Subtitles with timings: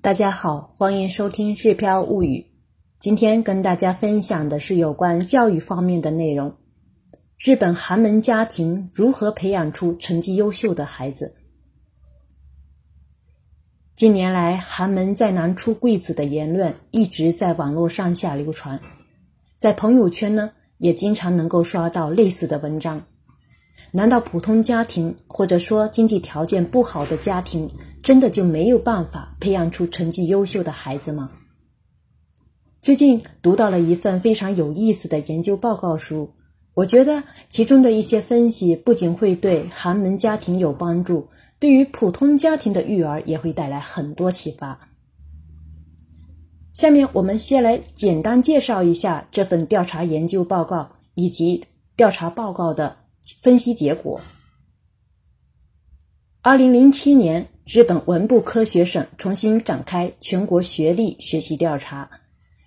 [0.00, 2.38] 大家好，欢迎收听《日飘物语》。
[3.00, 6.54] 今天跟大家分享的是有关教育方面的内容。
[7.36, 11.34] 日本寒门家庭如何培养出成绩优秀的孩子？
[13.96, 18.78] 近年来，寒门再难出贵子的言论一直在网络上下流传，
[19.58, 23.02] 在朋友圈呢，也经常能够刷到类似的文章。
[23.90, 27.68] 难道普通家庭或者说经济条件不好的家庭？
[28.02, 31.30] 真的就没有办法培养出成绩优秀的孩子吗？
[32.80, 36.32] 最近读到了一份非常有意思的研究报告书，
[36.74, 44.78] 我觉得其中的一些分析不仅会对寒门家庭有帮助，对于普通家庭的育儿也会带来很多启发。
[46.72, 51.64] 下面我们先来简单介绍一下这份调查研究报告以及
[51.96, 52.96] 调查报告的
[53.42, 54.20] 分析结果。
[56.40, 57.46] 二零零七年。
[57.70, 62.08] 日本文部科学省重新展开全国学历学习调查。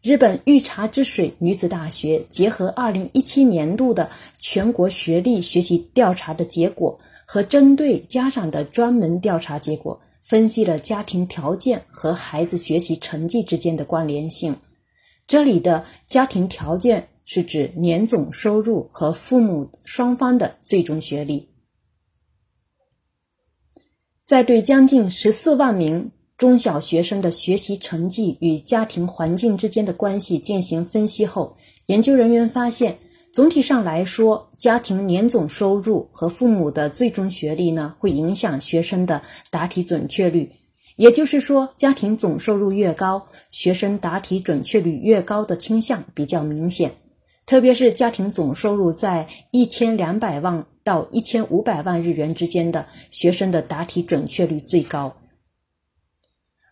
[0.00, 14.56] 日本御茶之水女子大学结合2017年度的全国学历学习调查的结果和针对家长的专门调查结果，分析了家庭条件和孩子学习成绩之间的关联性。
[15.26, 21.46] 这里的家庭条件是指年总收入和父母双方的最终学历。
[24.26, 32.98] 在对将近十四万名中小学生的学习成绩与家庭环境之间的关系进行分析后，研究人员发现，
[33.32, 40.50] 总体上来说，家庭年总收入和父母的最终学历呢，会影响学生的答题准确率。
[40.96, 46.90] 也就是说，家庭总收入越高，学生答题准确率越高的倾向比较明显。
[47.46, 50.66] 特别是家庭总收入在一千两百万。
[50.86, 55.12] 到一千五百万日元之间的学生的答题准确率最高。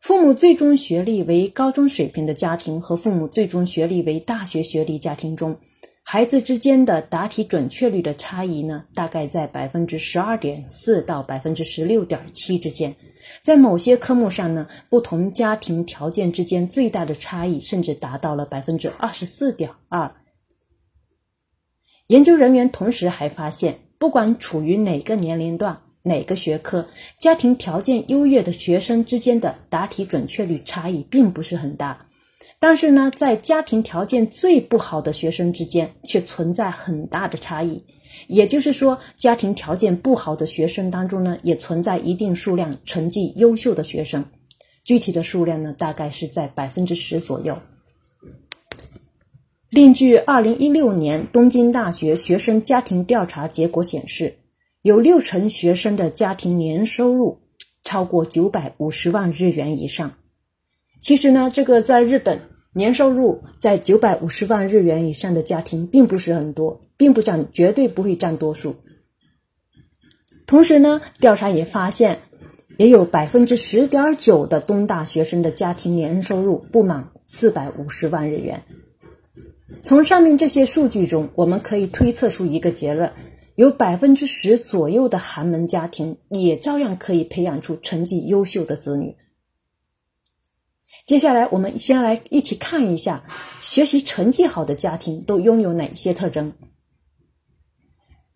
[0.00, 5.54] 父母最终学历为高中水平的家庭和父母最终学历为大学学历家庭中，
[6.02, 12.96] 孩子之间的答题准确率的差异呢，大概在百分之十二点四到百分之十六点七之间。
[13.42, 20.10] 在某些科目上呢，不同家庭条件之间最大的差异甚至达到了百分之二十四点二。
[22.08, 23.78] 研究人员同时还发现。
[23.98, 26.86] 不管处于哪个年龄段、哪个学科，
[27.18, 32.06] 家庭条件优越的学生之间的答题准确率差异并不是很大，
[32.60, 37.82] 但是呢，在家庭条件最不好的学生之间却存在很大的差异。
[38.28, 44.24] 也就是说，家庭条件不好的学生当中呢，也存在一定数量成绩优秀的学生，
[44.84, 47.58] 具体的数量呢，大概是在百分之十左右。
[49.70, 54.34] 另据2016年东京大学学生家庭调查结果显示，
[54.80, 57.38] 有六成学生的家庭年收入
[57.84, 60.10] 超过950万日元以上。
[61.02, 62.40] 其实呢，这个在日本
[62.72, 68.74] 年收入在950万日元以上的家庭并不是很多，并不占，绝对不会占多数。
[70.46, 72.18] 同时呢，调查也发现，
[72.78, 78.62] 也有百分之十点九的东大学生的家庭年收入不满450万日元。
[79.82, 83.10] 从上面这些数据中，我们可以推测出一个结论：
[83.54, 89.16] 有百分之十左右的寒门家庭也照样可以培养出成绩优秀的子女。
[91.06, 93.24] 接下来，我们先来一起看一下
[93.62, 96.52] 学习成绩好的家庭都拥有哪些特征。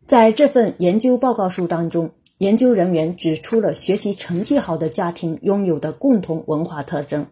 [0.07, 7.27] 在这份研究报告书当中，研究人员指出了学习成绩好的家庭拥有的共同文化特征：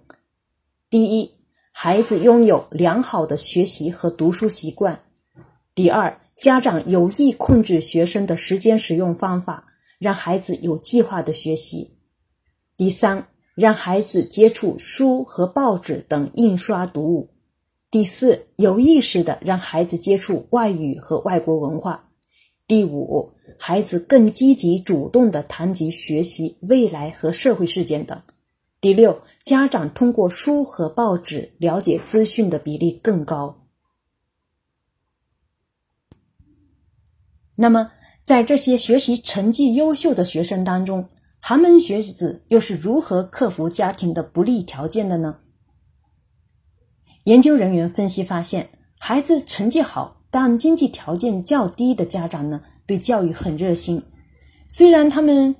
[0.91, 1.39] 第一。
[1.82, 5.00] 孩子拥有良好的学习和读书习惯。
[5.74, 9.64] 第二，家长有意控制学生的时间使用方法，
[9.98, 11.96] 让孩子有计划的学习。
[12.76, 17.30] 第三，让孩子接触书和报纸等印刷读物。
[17.90, 22.10] 第四，有意识的让孩子接触外语和外国文化。
[22.66, 28.20] 第五，孩子更积极主动的谈及学习、未来和社会事件等。
[28.80, 29.22] 第六。
[29.42, 33.66] 家长通过书和报纸了解资讯的比例更高。
[37.56, 37.90] 那么，
[38.22, 41.08] 在这些学习成绩优秀的学生当中，
[41.40, 45.38] 寒门学子又是如何克服家庭的不利条件的呢？
[47.25, 54.05] 研究人员分析发现，孩子成绩好但经济条件较低的家长呢，对教育很热心，
[54.69, 55.56] 虽然他们。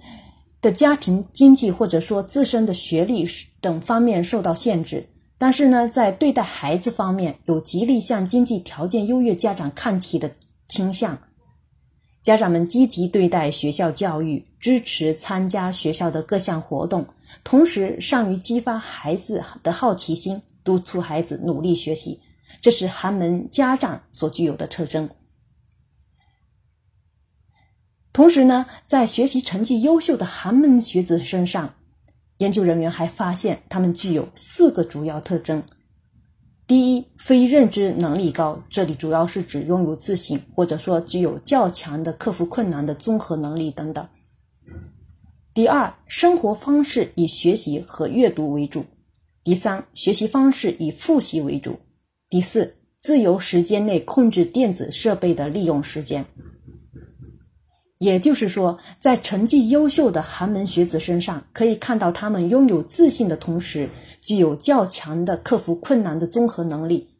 [0.61, 3.27] 的家庭经济或者说自身的学历
[3.61, 5.07] 等方面受到限制，
[5.39, 10.31] 但是呢，在对待孩子方面有极力向经济条件优越家长看齐的
[10.69, 11.19] 倾向。
[12.23, 17.07] 家长们积极对待学校教育，支持参加学校的各项活动，
[17.43, 22.21] 同时善于激发孩子的好奇心，督促孩子努力学习，
[22.61, 25.09] 这是寒门家长所具有的特征。
[28.13, 31.73] 同时呢，在学习成绩优秀的寒门学子身上，
[32.39, 35.63] 研究人员还发现他们具有四个主要特征。
[36.67, 44.07] 第一，非认知能力高，这里主要是指拥有自信，或者说具有较强的克服困难的综合能力等等。
[45.53, 48.83] 第二，生活方式以学习和阅读为主；
[49.43, 51.73] 第三，学习方式以复习为主；
[52.29, 56.25] 第四，自由时间内控制电子设备的利用时间。
[58.01, 63.91] 也就是说，在成绩优秀的寒门学子身上，可以看到他们拥有自信的同时，
[64.23, 67.11] 具有较强的克服困难的综合能力。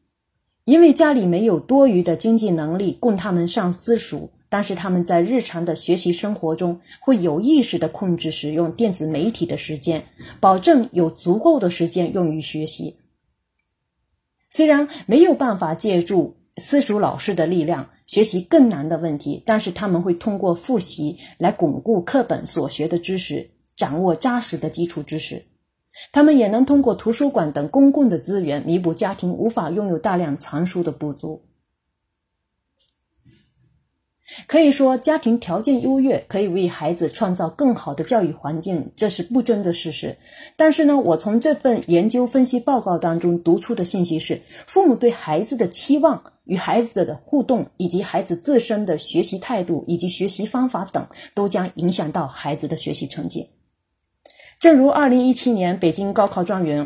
[0.65, 10.03] 因为家里没有多余的经济能力供他们上私塾，但是他们在日常的学习生活中会有意识的控制使用电子媒体的时间，
[10.41, 12.97] 保证有足够的时间用于学习。
[14.49, 17.87] 虽然没有办法借助私塾老师的力量。
[18.11, 25.41] 学习更难的问题，但是他们会通过复习来巩固课本所学的知识，掌握扎实的基础知识。
[26.11, 31.41] 他们也能通过图书馆等公共的资源弥补家庭无法拥有大量藏书的不足。
[34.47, 40.17] 可以说，家庭条件优越可以为孩子创造更好的教育环境，这是不争的事实。
[40.57, 46.23] 但是呢，我从这份研究分析报告当中读出的信息是，父母对孩子的期望。
[46.47, 53.49] 与孩子的互动，以及孩子自身的学习态度以及学习方法等，都将影响到孩子的学习成绩。
[54.59, 56.85] 正如二零一七年北京高考状元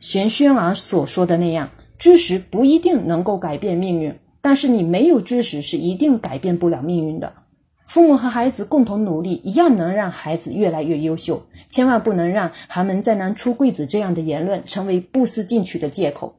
[0.00, 1.68] 玄轩儿所说的那样
[1.98, 7.32] ：“知识不一定能够改变命运，但是你没有知识是一定改变不了命运的。
[7.86, 11.42] 父母和孩子共同努力，一样能让孩子越来越优秀。
[11.68, 16.34] 千万不能让‘寒门再难出贵子’这样的言论成为不思进取的借口。”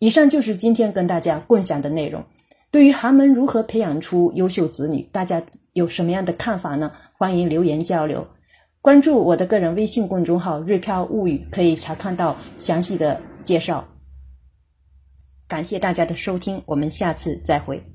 [0.00, 2.22] 以上就是今天跟大家共享的内容。
[2.70, 5.40] 对于寒门如何培养出优秀子女，大家
[5.74, 6.90] 有什么样的看法呢？
[7.12, 8.26] 欢迎留言交流。
[8.80, 13.86] 关注我的个人微信公众号“日飘物语”，可以查看到详细的介绍。
[15.46, 17.93] 感谢大家的收听，我们下次再会。